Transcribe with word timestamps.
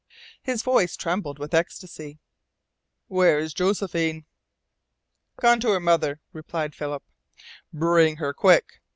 His 0.41 0.63
voice 0.63 0.97
trembled 0.97 1.37
with 1.37 1.53
ecstasy. 1.53 2.17
"Where 3.07 3.37
is 3.37 3.53
Josephine?" 3.53 4.25
"Gone 5.39 5.59
to 5.59 5.69
her 5.73 5.79
mother," 5.79 6.19
replied 6.33 6.73
Philip. 6.73 7.03
"Bring 7.71 8.15
her 8.15 8.33
quick!" 8.33 8.81